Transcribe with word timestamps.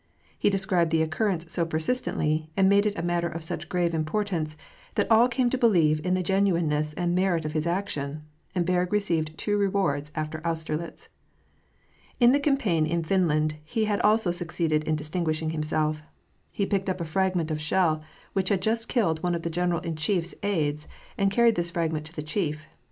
He 0.35 0.49
described 0.49 0.89
the 0.89 1.03
occur 1.03 1.27
rence 1.29 1.51
so 1.51 1.63
persistently, 1.63 2.49
and 2.57 2.67
made 2.67 2.87
it 2.87 2.97
a 2.97 3.03
matter 3.03 3.29
of 3.29 3.43
such 3.43 3.69
grave 3.69 3.93
importance, 3.93 4.57
that 4.95 5.05
all 5.11 5.27
came 5.27 5.47
to 5.51 5.59
believe 5.59 6.03
in 6.03 6.15
the 6.15 6.23
genuineness 6.23 6.93
and 6.93 7.13
merit 7.13 7.45
of 7.45 7.53
his 7.53 7.67
action, 7.67 8.23
and 8.55 8.65
Berg 8.65 8.91
received 8.91 9.37
two 9.37 9.57
rewards 9.59 10.11
after 10.15 10.41
Austerlitz. 10.43 11.09
In 12.19 12.31
the 12.31 12.39
campaign 12.39 12.87
in 12.87 13.03
Finland, 13.03 13.57
he 13.63 13.85
had 13.85 13.99
also 14.01 14.31
succeeded 14.31 14.83
in 14.85 14.95
dis 14.95 15.11
tinguishing 15.11 15.51
himself. 15.51 16.01
He 16.49 16.65
picked 16.65 16.89
up 16.89 16.99
a 16.99 17.05
fragment 17.05 17.51
of 17.51 17.61
shell 17.61 18.01
which 18.33 18.49
had 18.49 18.63
just 18.63 18.87
killed 18.89 19.21
one 19.21 19.35
of 19.35 19.43
the 19.43 19.51
general 19.51 19.81
in 19.81 19.95
chief's 19.95 20.33
aides, 20.41 20.87
and 21.15 21.29
carried 21.29 21.53
this 21.53 21.69
fragment 21.69 22.07
to 22.07 22.13
the 22.13 22.23
chief. 22.23 22.65